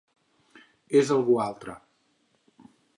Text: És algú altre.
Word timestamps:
És 1.01 1.13
algú 1.17 1.37
altre. 1.47 1.79